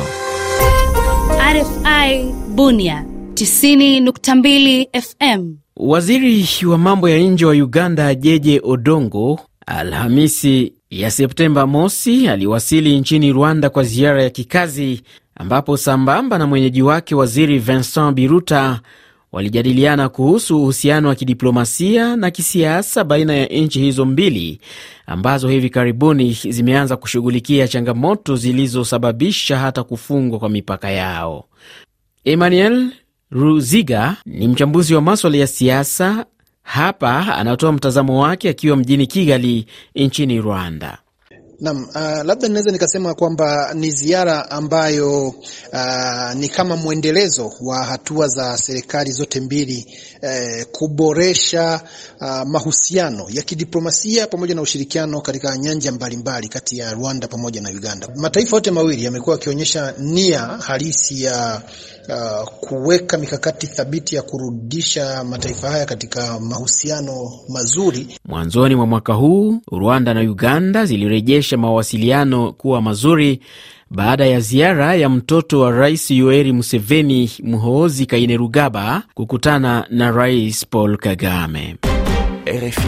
RFI 1.54 2.26
Bunia 2.56 3.06
90.2 3.34 5.02
FM. 5.02 5.56
Waziri 5.78 6.48
wa 6.66 6.78
mambo 6.78 7.10
ya 7.10 7.18
nje 7.20 7.46
wa 7.46 7.54
Uganda 7.54 8.16
Jeje 8.16 8.62
Odongo 8.64 9.40
Alhamisi 9.68 10.74
ya 11.02 11.12
Septemba 11.12 11.68
mosi 11.68 12.28
aliwasili 12.28 13.00
nchini 13.00 13.32
Rwanda 13.32 13.70
kwa 13.70 13.84
ziara 13.84 14.24
ya 14.24 14.30
kikazi, 14.30 15.02
ambapo 15.36 15.78
sambamba 15.78 16.38
na 16.38 16.48
mwenyeji 16.48 16.82
wake 16.82 17.16
waziri 17.16 17.60
Vincent 17.60 18.14
Biruta 18.14 18.80
walijadiliana 19.32 20.10
kuhusu 20.10 20.62
uhusiano 20.62 21.08
wa 21.08 21.16
kidiplomasia 21.16 22.16
na 22.16 22.32
kisiasa 22.32 23.04
baina 23.04 23.36
ya 23.36 23.46
nchi 23.46 23.80
hizo 23.80 24.06
mbili 24.06 24.60
ambazo 25.06 25.48
hivi 25.50 25.70
karibuni 25.70 26.34
zimeanza 26.50 26.98
kushughulikia 26.98 27.68
changamoto 27.68 28.36
zilizosababisha 28.36 29.58
hata 29.60 29.84
kufungwa 29.84 30.40
kwa 30.40 30.50
mipaka 30.50 30.90
yao. 30.92 31.46
Emmanuel 32.26 32.90
Ruziga 33.32 34.16
ni 34.26 34.48
mchambuzi 34.48 34.96
wa 34.96 35.02
maswala 35.02 35.38
ya 35.38 35.48
siasa. 35.48 36.26
Hapa 36.66 37.36
anatoa 37.36 37.72
mtazamo 37.72 38.20
wake 38.22 38.50
akiwa 38.50 38.78
mjini 38.78 39.08
Kigali 39.08 39.66
nchini 39.96 40.42
Rwanda. 40.42 40.98
Naam, 41.60 41.84
uh, 41.84 42.24
labda 42.26 42.48
ninaweza 42.48 42.72
nikasema 42.72 43.14
kwamba 43.14 43.74
ni 43.74 43.92
ziara 43.92 44.52
ambayo 44.52 45.28
uh, 45.28 46.34
ni 46.36 46.50
kama 46.50 46.76
mwendelezo 46.76 47.54
wa 47.62 47.84
hatua 47.84 48.28
za 48.28 48.58
serikali 48.58 49.12
zote 49.12 49.40
mbili 49.40 49.86
eh, 50.22 50.66
kuboresha 50.72 51.82
uh, 52.22 52.42
mahusiano 52.48 53.26
ya 53.30 53.42
kidiplomasia 53.42 54.28
pamoja 54.28 54.56
na 54.56 54.62
ushirikiano 54.62 55.22
katika 55.22 55.58
nyanja 55.58 55.92
mbalimbali 55.92 56.48
kati 56.48 56.78
ya 56.78 56.94
Rwanda 56.94 57.28
pamoja 57.28 57.62
na 57.62 57.70
Uganda. 57.70 58.08
Mataifa 58.16 58.56
yote 58.58 58.72
mawili 58.72 59.04
yamekuwa 59.04 59.36
yakionyesha 59.36 59.94
nia 60.00 60.40
halisi 60.40 61.24
ya 61.24 61.62
uh, 62.10 62.48
kuweka 62.60 63.18
mikakati 63.18 63.68
thabiti 63.68 64.16
ya 64.16 64.22
kurudisha 64.22 65.24
mataifa 65.24 65.70
haya 65.70 65.86
katika 65.86 66.40
mahusiano 66.40 67.32
mazuri. 67.50 68.08
Mwanzoni 68.26 68.76
mwa 68.76 68.86
mwaka 68.86 69.14
huu 69.14 69.62
Rwanda 69.72 70.14
na 70.14 70.22
Uganda 70.22 70.86
zilirejesha 70.86 71.58
mawasiliano 71.58 72.54
kuwa 72.54 72.82
mazuri 72.82 73.40
baada 73.90 74.26
ya 74.26 74.40
ziara 74.40 74.96
ya 74.96 75.10
mtoto 75.10 75.60
wa 75.60 75.72
rais 75.72 76.12
Yoweri 76.12 76.52
Museveni, 76.54 77.32
Muhoozi 77.44 78.06
Kainerugaba, 78.06 79.04
kukutana 79.14 79.86
na 79.90 80.12
rais 80.12 80.66
Paul 80.70 80.98
Kagame. 80.98 81.76
RFI. 82.48 82.88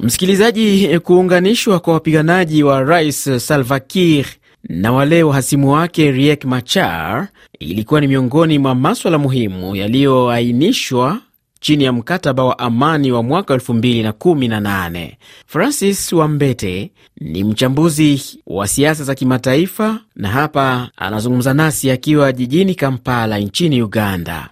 Msikilizaji, 0.00 0.98
kuunganishwa 0.98 1.80
kwa 1.80 1.92
wapiganaji 1.94 2.62
wa 2.62 2.82
rais 2.82 3.46
Salva 3.46 3.80
Kiir 3.80 4.26
na 4.64 4.92
wale 4.92 5.22
wahasimu 5.22 5.72
wake 5.72 6.10
Riek 6.10 6.44
Machar 6.44 7.28
ilikuwa 7.58 8.00
ni 8.00 8.06
miongoni 8.06 8.58
mwa 8.58 8.74
maswala 8.74 9.18
muhimu 9.18 9.76
yaliyoainishwa 9.76 11.18
chini 11.60 11.84
ya 11.84 11.92
mkataba 11.92 12.44
wa 12.44 12.58
amani 12.58 13.12
wa 13.12 13.22
mwaka 13.22 13.54
2018. 13.56 15.12
Francis 15.46 16.12
Wambete 16.12 16.90
ni 17.20 17.44
mchambuzi 17.44 18.40
wa 18.46 18.66
siasa 18.66 19.04
za 19.04 19.14
kimataifa 19.14 19.98
na 20.16 20.28
hapa 20.28 20.90
anazungumza 20.96 21.54
nasi 21.54 21.90
akiwa 21.90 22.32
jijini 22.32 22.74
Kampala 22.74 23.38
nchini 23.38 23.82
Uganda. 23.82 24.48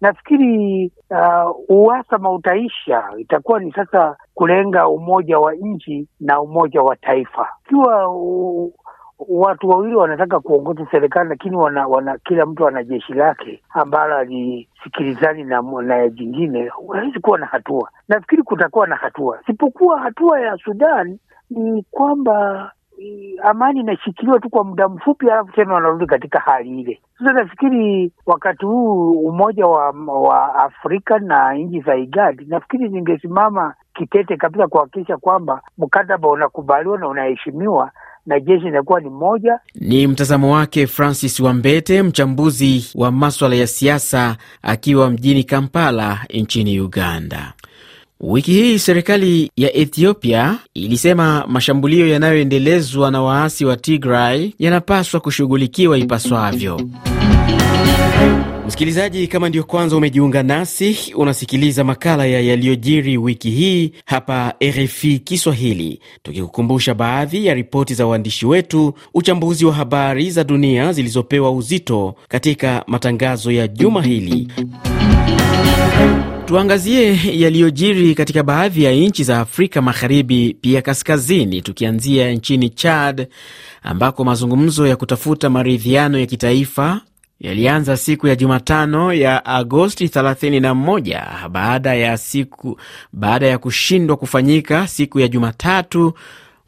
Nafikiri 0.00 0.92
uh, 1.10 1.56
uhasama 1.68 2.32
utaisha, 2.32 3.02
itakuwa 3.18 3.60
ni 3.60 3.72
sasa 3.72 4.16
kulenga 4.34 4.88
umoja 4.88 5.38
wa 5.38 5.54
nchi 5.54 6.06
na 6.20 6.40
umoja 6.40 6.82
wa 6.82 6.96
taifa. 6.96 7.48
Ikiwa 7.66 8.08
watu 9.28 9.68
wawili 9.68 9.94
wanataka 9.94 10.40
kuongoza 10.40 10.86
serikali 10.90 11.28
lakini 11.28 11.56
wana, 11.56 11.86
wana 11.86 12.18
kila 12.18 12.46
mtu 12.46 12.68
ana 12.68 12.84
jeshi 12.84 13.12
lake 13.14 13.62
ambalo 13.70 14.16
alisikilizani 14.16 15.44
na, 15.44 15.62
na 15.82 16.08
jingine, 16.08 16.68
hawezi 16.68 17.20
kuwa 17.20 17.38
na 17.38 17.46
hatua. 17.46 17.90
Nafikiri 18.08 18.42
kutakuwa 18.42 18.86
na 18.86 18.96
hatua, 18.96 19.38
sipokuwa 19.46 20.00
hatua 20.00 20.40
ya 20.40 20.56
Sudan 20.56 21.18
ni 21.50 21.84
kwamba 21.90 22.70
amani 23.42 23.80
inashikiliwa 23.80 24.40
tu 24.40 24.50
kwa 24.50 24.64
muda 24.64 24.88
mfupi, 24.88 25.30
alafu 25.30 25.52
tena 25.52 25.74
wanarudi 25.74 26.06
katika 26.06 26.38
hali 26.40 26.80
ile. 26.80 27.00
Sasa 27.18 27.32
nafikiri 27.32 28.12
wakati 28.26 28.64
huu 28.66 29.10
umoja 29.12 29.66
wa, 29.66 29.90
wa 30.06 30.54
Afrika 30.54 31.18
na 31.18 31.54
nchi 31.54 31.80
za 31.80 31.96
IGAD 31.96 32.44
nafikiri 32.48 32.88
zingesimama 32.88 33.74
kitete 33.94 34.36
kabisa 34.36 34.68
kuhakikisha 34.68 35.16
kwamba 35.16 35.62
mkataba 35.78 36.28
unakubaliwa 36.28 36.98
na 36.98 37.08
unaheshimiwa 37.08 37.90
na 38.30 38.40
jeshi 38.40 38.66
inakuwa 38.66 39.00
ni 39.00 39.10
moja. 39.10 39.58
Ni 39.74 40.06
mtazamo 40.06 40.52
wake 40.54 40.86
Francis 40.86 41.40
Wambete, 41.40 42.02
mchambuzi 42.02 42.90
wa 42.94 43.10
maswala 43.12 43.54
ya 43.56 43.66
siasa 43.66 44.36
akiwa 44.62 45.10
mjini 45.10 45.44
Kampala 45.44 46.18
nchini 46.34 46.80
Uganda. 46.80 47.52
Wiki 48.20 48.52
hii 48.52 48.78
serikali 48.78 49.50
ya 49.56 49.76
Ethiopia 49.76 50.58
ilisema 50.74 51.44
mashambulio 51.48 52.06
yanayoendelezwa 52.08 53.10
na 53.10 53.22
waasi 53.22 53.64
wa 53.64 53.76
Tigray 53.76 54.52
yanapaswa 54.58 55.20
kushughulikiwa 55.20 55.98
ipaswavyo. 55.98 56.80
Msikilizaji, 58.70 59.26
kama 59.26 59.48
ndiyo 59.48 59.64
kwanza 59.64 59.96
umejiunga 59.96 60.42
nasi, 60.42 61.12
unasikiliza 61.16 61.84
makala 61.84 62.26
ya 62.26 62.40
yaliyojiri 62.40 63.18
wiki 63.18 63.50
hii 63.50 63.92
hapa 64.04 64.54
RFI 64.64 65.18
Kiswahili, 65.18 66.00
tukikukumbusha 66.22 66.94
baadhi 66.94 67.46
ya 67.46 67.54
ripoti 67.54 67.94
za 67.94 68.06
waandishi 68.06 68.46
wetu, 68.46 68.94
uchambuzi 69.14 69.64
wa 69.64 69.72
habari 69.72 70.30
za 70.30 70.44
dunia 70.44 70.92
zilizopewa 70.92 71.50
uzito 71.52 72.14
katika 72.28 72.84
matangazo 72.86 73.52
ya 73.52 73.68
juma 73.68 74.02
hili. 74.02 74.48
Tuangazie 76.46 77.18
yaliyojiri 77.40 78.14
katika 78.14 78.42
baadhi 78.42 78.84
ya 78.84 78.92
nchi 78.92 79.24
za 79.24 79.40
Afrika 79.40 79.82
Magharibi, 79.82 80.56
pia 80.60 80.82
kaskazini, 80.82 81.62
tukianzia 81.62 82.32
nchini 82.32 82.70
Chad 82.70 83.26
ambako 83.82 84.24
mazungumzo 84.24 84.86
ya 84.86 84.96
kutafuta 84.96 85.50
maridhiano 85.50 86.18
ya 86.18 86.26
kitaifa 86.26 87.00
yalianza 87.40 87.96
siku 87.96 88.26
ya 88.28 88.36
Jumatano 88.36 89.12
ya 89.12 89.44
Agosti 89.44 90.06
31 90.06 91.48
baada 91.48 91.94
ya 91.94 92.16
siku 92.18 92.78
baada 93.12 93.46
ya 93.46 93.58
kushindwa 93.58 94.16
kufanyika 94.16 94.86
siku 94.86 95.20
ya 95.20 95.28
Jumatatu 95.28 96.12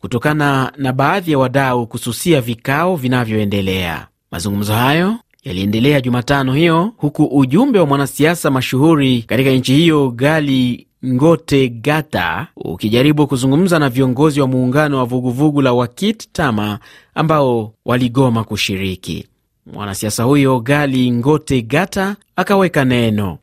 kutokana 0.01 0.73
na 0.77 0.93
baadhi 0.93 1.33
ya 1.33 1.39
wadau 1.39 1.87
kususia 1.87 2.41
vikao 2.41 2.97
vinavyoendelea. 2.97 4.07
Mazungumzo 4.31 4.73
hayo 4.73 5.17
yaliendelea 5.45 6.01
Jumatano 6.01 6.55
hiyo 6.55 6.93
huku 6.97 7.25
ujumbe 7.25 7.79
wa 7.79 7.87
mwanasiasa 7.87 8.51
mashuhuri 8.51 9.23
katika 9.23 9.51
nchi 9.51 9.75
hiyo 9.75 10.11
Gali 10.11 10.87
Ngote 11.07 11.69
Gata 11.69 12.47
ukijaribu 12.57 13.27
kuzungumza 13.27 13.79
na 13.79 13.89
viongozi 13.89 14.41
wa 14.41 14.47
muungano 14.49 14.99
wa 14.99 15.05
vuguvugu 15.05 15.63
la 15.63 15.73
Wakit 15.73 16.29
Tama 16.33 16.79
ambao 17.15 17.75
waligoma 17.85 18.45
kushiriki. 18.45 19.27
Mwanasiasa 19.67 20.23
huyo 20.23 20.61
Gali 20.61 21.11
Ngote 21.13 21.63
Gata 21.63 22.17
akaweka 22.37 22.85
neno. 22.85 23.39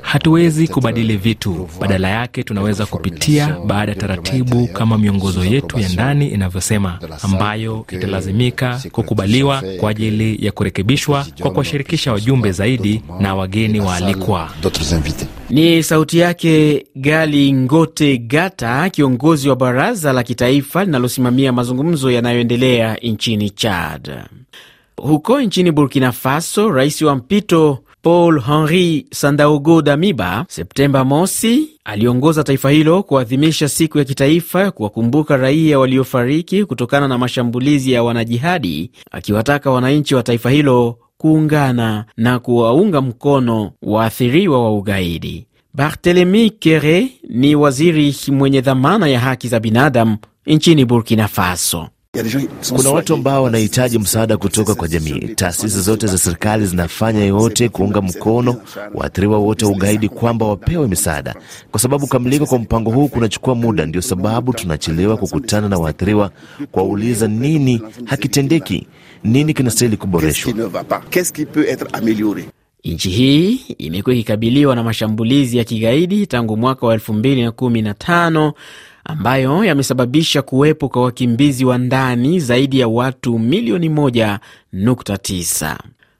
Hatuwezi 0.00 0.68
kubadili 0.68 1.16
vitu, 1.16 1.68
badala 1.80 2.08
yake 2.08 2.42
tunaweza 2.42 2.86
kupitia 2.86 3.56
baada 3.66 3.92
ya 3.92 3.98
taratibu 3.98 4.66
kama 4.66 4.98
miongozo 4.98 5.44
yetu 5.44 5.78
ya 5.78 5.88
ndani 5.88 6.28
inavyosema, 6.28 6.98
ambayo 7.22 7.86
italazimika 7.92 8.80
kukubaliwa 8.92 9.62
kwa 9.80 9.90
ajili 9.90 10.46
ya 10.46 10.52
kurekebishwa 10.52 11.26
kwa 11.40 11.50
kuwashirikisha 11.50 12.12
wajumbe 12.12 12.52
zaidi 12.52 13.02
na 13.20 13.34
wageni 13.34 13.80
waalikwa. 13.80 14.50
Ni 15.50 15.82
sauti 15.82 16.18
yake 16.18 16.84
Gali 16.96 17.52
Ngote 17.52 18.18
Gata, 18.18 18.90
kiongozi 18.90 19.48
wa 19.48 19.56
baraza 19.56 20.12
la 20.12 20.22
kitaifa 20.22 20.84
linalosimamia 20.84 21.52
mazungumzo 21.52 22.10
yanayoendelea 22.10 22.94
nchini 23.02 23.50
Chad. 23.50 24.12
Huko 24.96 25.40
nchini 25.40 25.72
Burkina 25.72 26.12
Faso, 26.12 26.70
rais 26.70 27.02
wa 27.02 27.16
mpito 27.16 27.78
Paul 28.06 28.40
Henri 28.40 29.06
Sandaogo 29.10 29.82
Damiba 29.82 30.44
Septemba 30.48 31.04
mosi 31.04 31.68
aliongoza 31.84 32.44
taifa 32.44 32.70
hilo 32.70 33.02
kuadhimisha 33.02 33.68
siku 33.68 33.98
ya 33.98 34.04
kitaifa 34.04 34.60
ya 34.62 34.70
kuwakumbuka 34.70 35.36
raia 35.36 35.78
waliofariki 35.78 36.64
kutokana 36.64 37.08
na 37.08 37.18
mashambulizi 37.18 37.92
ya 37.92 38.02
wanajihadi, 38.02 38.90
akiwataka 39.10 39.70
wananchi 39.70 40.14
wa 40.14 40.22
taifa 40.22 40.50
hilo 40.50 40.98
kuungana 41.18 42.04
na 42.16 42.38
kuwaunga 42.38 43.00
mkono 43.00 43.72
waathiriwa 43.82 44.62
wa 44.64 44.76
ugaidi. 44.78 45.46
Barthelemy 45.74 46.50
Kere 46.50 47.08
ni 47.28 47.54
waziri 47.54 48.16
mwenye 48.32 48.60
dhamana 48.60 49.06
ya 49.08 49.20
haki 49.20 49.48
za 49.48 49.60
binadamu 49.60 50.16
nchini 50.46 50.84
Burkina 50.84 51.28
Faso. 51.28 51.88
Kuna 52.76 52.90
watu 52.90 53.14
ambao 53.14 53.42
wanahitaji 53.42 53.98
msaada 53.98 54.36
kutoka 54.36 54.74
kwa 54.74 54.88
jamii. 54.88 55.20
Taasisi 55.34 55.80
zote 55.80 56.06
za 56.06 56.18
serikali 56.18 56.66
zinafanya 56.66 57.24
yote 57.24 57.68
kuunga 57.68 58.02
mkono 58.02 58.56
waathiriwa 58.94 59.38
wote 59.38 59.64
wa 59.64 59.70
ugaidi 59.70 60.08
kwamba 60.08 60.46
wapewe 60.46 60.88
misaada, 60.88 61.34
kwa 61.70 61.80
sababu 61.80 62.04
kukamilika 62.06 62.46
kwa 62.46 62.58
mpango 62.58 62.90
huu 62.90 63.08
kunachukua 63.08 63.54
muda. 63.54 63.86
Ndio 63.86 64.02
sababu 64.02 64.52
tunachelewa 64.52 65.16
kukutana 65.16 65.68
na 65.68 65.78
waathiriwa, 65.78 66.30
kuwauliza 66.72 67.28
nini 67.28 67.82
hakitendeki, 68.04 68.86
nini 69.24 69.54
kinastahili 69.54 69.96
kuboreshwa. 69.96 70.52
Nchi 72.84 73.10
hii 73.10 73.54
imekuwa 73.78 74.14
ikikabiliwa 74.14 74.74
na 74.76 74.82
mashambulizi 74.82 75.58
ya 75.58 75.64
kigaidi 75.64 76.26
tangu 76.26 76.56
mwaka 76.56 76.86
wa 76.86 76.96
2015 76.96 78.52
ambayo 79.08 79.64
yamesababisha 79.64 80.42
kuwepo 80.42 80.88
kwa 80.88 81.02
wakimbizi 81.02 81.64
wa 81.64 81.78
ndani 81.78 82.40
zaidi 82.40 82.80
ya 82.80 82.88
watu 82.88 83.38
milioni 83.38 83.88
1.9. 83.88 85.76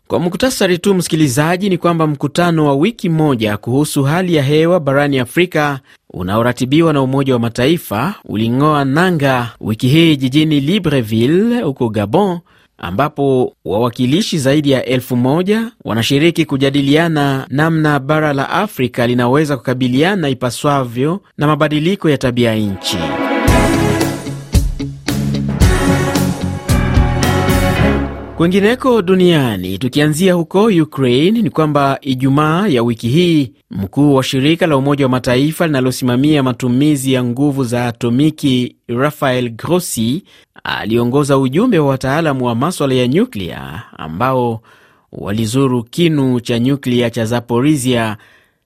Kwa 0.09 0.19
muktasari 0.21 0.79
tu, 0.79 0.95
msikilizaji, 0.95 1.69
ni 1.69 1.79
kwamba 1.79 2.07
mkutano 2.07 2.67
wa 2.67 2.75
wiki 2.75 3.09
moja 3.09 3.57
kuhusu 3.57 4.03
hali 4.03 4.35
ya 4.35 4.43
hewa 4.43 4.81
barani 4.81 5.19
Afrika 5.19 5.81
unaoratibiwa 6.11 6.93
na 6.93 7.03
Umoja 7.03 7.33
wa 7.33 7.39
Mataifa 7.39 8.15
uling'oa 8.25 8.85
nanga 8.85 9.51
wiki 9.61 9.89
hii 9.89 10.17
jijini 10.17 10.61
Libreville 10.61 11.61
huko 11.63 11.89
Gabon 11.89 12.39
ambapo 12.79 13.55
wawakilishi 13.65 14.39
zaidi 14.39 14.71
ya 14.71 14.85
elfu 14.85 15.17
moja 15.17 15.71
wanashiriki 15.85 16.45
kujadiliana 16.45 17.47
namna 17.51 17.99
bara 17.99 18.33
la 18.33 18.51
Afrika 18.51 19.07
linaweza 19.07 19.57
kukabiliana 19.57 20.29
ipaswavyo 20.29 21.21
na 21.39 21.47
mabadiliko 21.47 22.11
ya 22.11 22.19
tabia 22.19 22.55
nchi. 22.55 22.99
Kwengineko 28.37 29.03
duniani, 29.03 29.79
tukianzia 29.79 30.35
huko 30.35 30.65
Ukraine, 30.65 31.43
ni 31.43 31.51
kwamba 31.51 31.99
Ijumaa 32.01 32.67
ya 32.69 32.83
wiki 32.83 33.09
hii 33.09 33.53
mkuu 33.71 34.15
wa 34.15 34.23
shirika 34.23 34.67
la 34.67 34.77
Umoja 34.77 35.05
wa 35.05 35.09
Mataifa 35.11 35.67
linalosimamia 35.67 36.43
matumizi 36.43 37.13
ya 37.13 37.25
nguvu 37.25 37.65
za 37.65 37.87
atomiki 37.87 38.77
Rafael 38.89 39.51
Grossi 39.51 40.23
aliongoza 40.67 41.39
ujumbe 41.39 41.79
wa 41.79 41.87
wataalamu 41.89 42.45
wa 42.47 42.55
maswala 42.55 42.95
ya 42.95 43.09
nyuklia 43.09 43.83
ambao 43.97 44.61
walizuru 45.13 45.85
kinu 45.85 46.41
cha 46.41 46.59
nyuklia 46.59 47.11
cha 47.11 47.25
Zaporizhia 47.25 48.17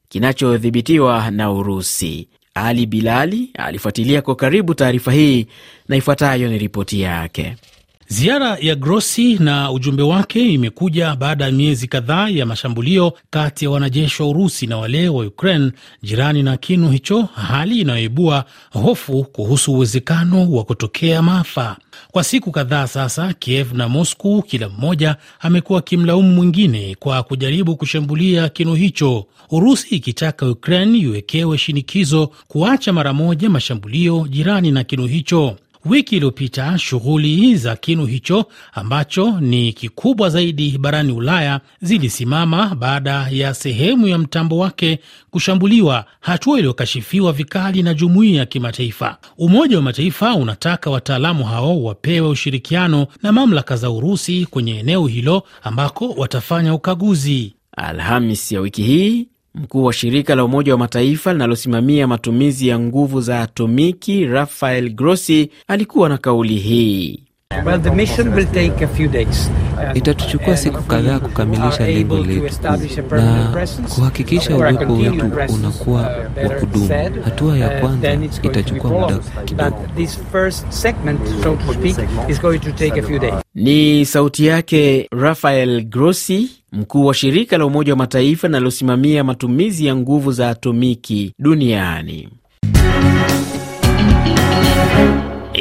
kinachodhibitiwa 0.09 1.30
na 1.30 1.52
Urusi. 1.52 2.28
Ali 2.54 2.87
Bilali 2.87 3.50
alifuatilia 3.59 4.23
kwa 4.23 4.37
karibu 4.37 4.75
taarifa 4.75 5.12
hii 5.12 5.47
na 5.88 5.97
ifuatayo 5.97 6.49
ni 6.49 6.59
ripoti 6.59 7.00
yake. 7.00 7.57
Ziara 8.12 8.56
ya 8.60 8.74
Grossi 8.74 9.34
na 9.38 9.72
ujumbe 9.72 10.02
wake 10.02 10.52
imekuja 10.52 11.16
baada 11.16 11.44
ya 11.44 11.52
miezi 11.52 11.88
kadhaa 11.88 12.28
ya 12.28 12.46
mashambulio 12.46 13.12
kati 13.30 13.64
ya 13.64 13.70
wanajeshi 13.70 14.22
wa 14.22 14.28
Urusi 14.28 14.66
na 14.66 14.76
wale 14.76 15.08
wa 15.08 15.26
Ukraine 15.26 15.72
jirani 16.02 16.42
na 16.42 16.56
kinu 16.56 16.90
hicho, 16.90 17.22
hali 17.22 17.80
inayoibua 17.80 18.44
hofu 18.72 19.24
kuhusu 19.24 19.72
uwezekano 19.72 20.52
wa 20.52 20.64
kutokea 20.64 21.22
maafa. 21.22 21.76
Kwa 22.10 22.24
siku 22.24 22.50
kadhaa 22.50 22.86
sasa, 22.86 23.32
Kiev 23.32 23.72
na 23.72 23.88
Moscow 23.88 24.42
kila 24.42 24.68
mmoja 24.68 25.16
amekuwa 25.40 25.78
akimlaumu 25.78 26.32
mwingine 26.34 26.96
kwa 26.98 27.22
kujaribu 27.22 27.76
kushambulia 27.76 28.48
kinu 28.48 28.74
hicho, 28.74 29.26
Urusi 29.50 29.88
ikitaka 29.96 30.46
Ukraine 30.50 30.98
iwekewe 30.98 31.58
shinikizo 31.58 32.30
kuacha 32.48 32.92
mara 32.92 33.12
moja 33.12 33.50
mashambulio 33.50 34.26
jirani 34.30 34.70
na 34.70 34.84
kinu 34.84 35.06
hicho. 35.06 35.56
Wiki 35.84 36.16
iliyopita 36.16 36.78
shughuli 36.78 37.56
za 37.56 37.76
kinu 37.76 38.06
hicho 38.06 38.45
ambacho 38.73 39.40
ni 39.40 39.73
kikubwa 39.73 40.28
zaidi 40.30 40.78
barani 40.78 41.12
Ulaya 41.12 41.60
zilisimama 41.82 42.75
baada 42.75 43.28
ya 43.30 43.54
sehemu 43.54 44.08
ya 44.08 44.19
mtambo 44.19 44.58
wake 44.58 44.99
kushambuliwa, 45.30 46.04
hatua 46.21 46.58
iliyokashifiwa 46.58 47.32
vikali 47.32 47.82
na 47.82 47.95
jumuiya 47.95 48.38
ya 48.38 48.47
kimataifa. 48.47 49.16
Umoja 49.38 49.76
wa 49.76 49.82
Mataifa 49.82 50.34
unataka 50.34 50.90
wataalamu 50.90 51.45
hao 51.45 51.82
wapewe 51.82 52.28
ushirikiano 52.28 53.06
na 53.23 53.32
mamlaka 53.32 53.76
za 53.76 53.90
Urusi 53.90 54.47
kwenye 54.50 54.78
eneo 54.78 55.06
hilo 55.06 55.43
ambako 55.62 56.08
watafanya 56.10 56.75
ukaguzi. 56.75 57.54
Alhamis 57.76 58.52
ya 58.52 58.60
wiki 58.60 58.82
hii 58.82 59.28
Mkuu 59.54 59.84
wa 59.84 59.93
shirika 59.93 60.34
la 60.34 60.45
Umoja 60.45 60.73
wa 60.73 60.78
Mataifa 60.78 61.32
linalosimamia 61.32 62.06
matumizi 62.06 62.69
ya 62.69 62.78
nguvu 62.78 63.21
za 63.21 63.41
atomiki 63.41 64.26
Rafael 64.26 64.91
Grossi 64.95 65.50
alikuwa 65.69 66.08
na 66.08 66.19
kauli 66.19 66.54
hii. 66.56 67.23
Well, 67.67 67.80
the 67.82 67.91
mission 67.91 68.28
will 68.34 68.47
take 68.47 68.84
a 68.84 68.89
few 68.89 69.08
days. 69.08 69.50
Itatuchukua 69.95 70.56
siku 70.56 70.82
kadhaa 70.82 71.19
kukamilisha 71.21 71.86
lengo 71.86 72.19
letu 72.19 72.54
na 73.10 73.49
kuhakikisha 73.95 74.56
uwepo 74.56 74.93
wetu 74.93 75.32
unakuwa 75.54 76.02
wa 76.45 76.50
kudumu. 76.60 76.89
Hatua 77.25 77.58
ya 77.58 77.80
kwanza 77.80 78.13
itachukua 78.43 78.91
muda 78.91 79.19
kidogo. 79.45 79.76
Ni 83.54 84.06
sauti 84.06 84.47
yake 84.47 85.08
Rafael 85.13 85.84
Grossi, 85.84 86.50
mkuu 86.73 87.06
wa 87.06 87.15
shirika 87.15 87.59
la 87.59 87.67
Umoja 87.67 87.93
wa 87.93 87.97
Mataifa 87.99 88.49
linalosimamia 88.49 89.25
matumizi 89.25 89.87
ya 89.87 89.97
nguvu 89.97 90.33
za 90.33 90.50
atomiki 90.50 91.35
duniani. 91.39 92.28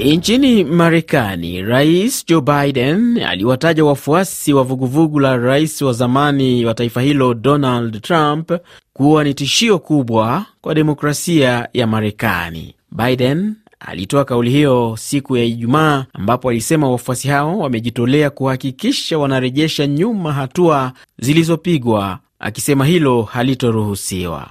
Nchini 0.05 0.63
Marekani, 0.63 1.61
Rais 1.61 2.25
Joe 2.27 2.41
Biden 2.41 3.17
aliwataja 3.23 3.85
wafuasi 3.85 4.53
wa 4.53 4.63
vuguvugu 4.63 5.19
la 5.19 5.37
rais 5.37 5.81
wa 5.81 5.93
zamani 5.93 6.65
wa 6.65 6.73
taifa 6.73 7.01
hilo 7.01 7.33
Donald 7.33 8.01
Trump 8.01 8.51
kuwa 8.93 9.23
ni 9.23 9.33
tishio 9.33 9.79
kubwa 9.79 10.45
kwa 10.61 10.75
demokrasia 10.75 11.67
ya 11.73 11.87
Marekani. 11.87 12.75
Biden 12.91 13.55
alitoa 13.79 14.25
kauli 14.25 14.49
hiyo 14.49 14.95
siku 14.99 15.37
ya 15.37 15.43
Ijumaa, 15.43 16.05
ambapo 16.13 16.49
alisema 16.49 16.89
wafuasi 16.91 17.27
hao 17.27 17.59
wamejitolea 17.59 18.29
kuhakikisha 18.29 19.17
wanarejesha 19.17 19.87
nyuma 19.87 20.33
hatua 20.33 20.91
zilizopigwa, 21.19 22.19
akisema 22.39 22.85
hilo 22.85 23.21
halitoruhusiwa. 23.21 24.47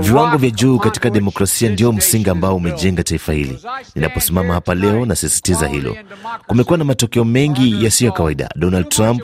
Viwango 0.00 0.36
vya 0.36 0.50
juu 0.50 0.78
katika 0.78 1.10
demokrasia 1.10 1.70
ndio 1.70 1.92
msingi 1.92 2.30
ambao 2.30 2.56
umejenga 2.56 3.02
taifa 3.02 3.32
hili. 3.32 3.58
Ninaposimama 3.94 4.54
hapa 4.54 4.74
leo, 4.74 5.06
nasisitiza 5.06 5.68
hilo. 5.68 5.96
Kumekuwa 6.46 6.78
na 6.78 6.84
matokeo 6.84 7.24
mengi 7.24 7.84
yasiyo 7.84 8.10
ya 8.10 8.16
kawaida. 8.16 8.48
Donald 8.56 8.88
Trump 8.88 9.22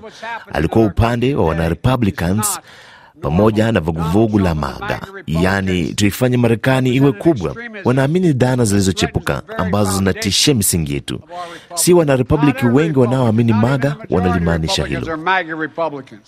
alikuwa 0.52 0.84
upande 0.86 1.34
wa 1.34 1.44
wanarepublicans 1.46 2.60
pamoja 3.20 3.72
na 3.72 3.80
vuguvugu 3.80 4.38
la 4.38 4.54
MAGA, 4.54 5.00
yaani 5.26 5.94
tuifanye 5.94 6.36
Marekani 6.36 6.94
iwe 6.94 7.12
kubwa. 7.12 7.56
Wanaamini 7.84 8.32
dhana 8.32 8.64
zilizochepuka 8.64 9.42
ambazo 9.58 9.98
zinatishia 9.98 10.54
misingi 10.54 10.94
yetu. 10.94 11.20
Si 11.74 11.94
wanarepubliki 11.94 12.66
wengi 12.66 12.98
wanaoamini 12.98 13.52
MAGA 13.52 13.96
wanalimaanisha 14.10 14.86
hilo. 14.86 15.18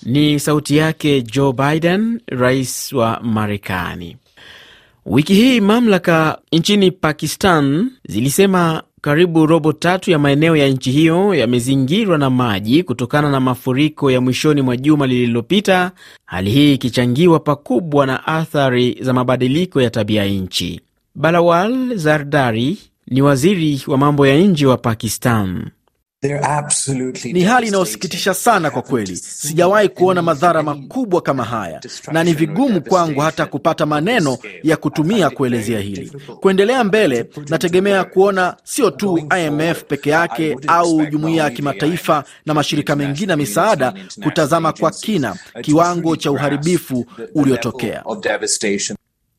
Ni 0.02 0.40
sauti 0.40 0.76
yake 0.76 1.22
Joe 1.22 1.52
Biden, 1.52 2.20
rais 2.26 2.92
wa 2.92 3.20
Marekani. 3.22 4.16
Wiki 5.06 5.34
hii 5.34 5.60
mamlaka 5.60 6.38
nchini 6.52 6.90
Pakistan 6.90 7.90
zilisema 8.08 8.82
karibu 9.00 9.46
robo 9.46 9.72
tatu 9.72 10.10
ya 10.10 10.18
maeneo 10.18 10.56
ya 10.56 10.68
nchi 10.68 10.90
hiyo 10.90 11.34
yamezingirwa 11.34 12.18
na 12.18 12.30
maji 12.30 12.82
kutokana 12.82 13.30
na 13.30 13.40
mafuriko 13.40 14.10
ya 14.10 14.20
mwishoni 14.20 14.62
mwa 14.62 14.76
juma 14.76 15.06
lililopita, 15.06 15.92
hali 16.26 16.50
hii 16.50 16.74
ikichangiwa 16.74 17.40
pakubwa 17.40 18.06
na 18.06 18.26
athari 18.26 18.98
za 19.00 19.12
mabadiliko 19.12 19.82
ya 19.82 19.90
tabia 19.90 20.24
nchi. 20.26 20.80
Balawal 21.14 21.96
Zardari 21.96 22.78
ni 23.06 23.22
waziri 23.22 23.82
wa 23.86 23.98
mambo 23.98 24.26
ya 24.26 24.36
nje 24.38 24.66
wa 24.66 24.76
Pakistan. 24.76 25.64
Ni 27.32 27.42
hali 27.42 27.66
inayosikitisha 27.68 28.34
sana 28.34 28.70
kwa 28.70 28.82
kweli. 28.82 29.16
Sijawahi 29.16 29.88
kuona 29.88 30.22
madhara 30.22 30.62
makubwa 30.62 31.20
kama 31.22 31.44
haya, 31.44 31.80
na 32.12 32.24
ni 32.24 32.32
vigumu 32.32 32.80
kwangu 32.82 33.20
hata 33.20 33.46
kupata 33.46 33.86
maneno 33.86 34.38
ya 34.62 34.76
kutumia 34.76 35.30
kuelezea 35.30 35.80
hili. 35.80 36.12
Kuendelea 36.40 36.84
mbele, 36.84 37.26
nategemea 37.48 38.04
kuona 38.04 38.56
sio 38.64 38.90
tu 38.90 39.28
IMF 39.46 39.84
peke 39.84 40.10
yake 40.10 40.56
au 40.66 41.06
jumuiya 41.06 41.44
ya 41.44 41.50
kimataifa 41.50 42.24
na 42.46 42.54
mashirika 42.54 42.96
mengine 42.96 43.30
ya 43.32 43.36
misaada 43.36 43.94
kutazama 44.22 44.72
kwa 44.72 44.90
kina 44.90 45.36
kiwango 45.62 46.16
cha 46.16 46.30
uharibifu 46.30 47.06
uliotokea. 47.34 48.02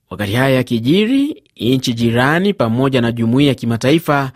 Wakati 0.09 0.33
haya 0.33 0.55
yakijiri, 0.55 1.43
nchi 1.57 1.93
jirani 1.93 2.53
pamoja 2.53 3.01
na 3.01 3.11
jumuiya 3.11 3.49
ya 3.49 3.55
kimataifa 3.55 4.31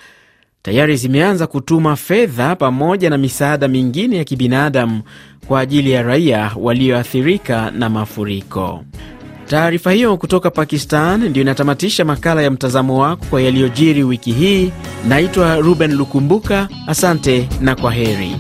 tayari 0.66 0.98
zimeanza 0.98 1.48
kutuma 1.48 1.96
fedha 1.96 2.56
pamoja 2.56 3.10
na 3.10 3.18
misaada 3.18 3.68
mingine 3.68 4.18
ya 4.18 4.24
kibinadamu 4.24 5.02
kwa 5.48 5.60
ajili 5.60 5.92
ya 5.92 6.02
raia 6.04 6.52
walioathirika 6.56 7.72
na 7.72 7.90
mafuriko. 7.90 8.84
Taarifa 9.48 9.92
hiyo 9.92 10.18
kutoka 10.18 10.52
Pakistan 10.52 11.30
ndiyo 11.30 11.42
inatamatisha 11.44 12.06
makala 12.06 12.42
ya 12.42 12.52
mtazamo 12.52 13.00
wako 13.02 13.26
kwa 13.30 13.42
yaliyojiri 13.42 14.04
wiki 14.04 14.32
hii. 14.32 14.72
Naitwa 15.08 15.56
Ruben 15.56 15.92
Lukumbuka, 15.96 16.70
asante 16.88 17.50
na 17.62 17.76
kwa 17.76 17.92
heri. 17.92 18.36